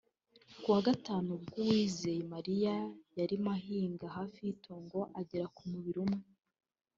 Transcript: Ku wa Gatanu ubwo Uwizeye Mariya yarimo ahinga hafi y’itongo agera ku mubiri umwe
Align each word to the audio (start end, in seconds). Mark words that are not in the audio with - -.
Ku 0.61 0.67
wa 0.73 0.81
Gatanu 0.87 1.27
ubwo 1.37 1.53
Uwizeye 1.63 2.21
Mariya 2.33 2.75
yarimo 3.17 3.49
ahinga 3.57 4.05
hafi 4.17 4.39
y’itongo 4.45 4.99
agera 5.19 5.45
ku 5.55 5.61
mubiri 5.71 5.99
umwe 6.05 6.21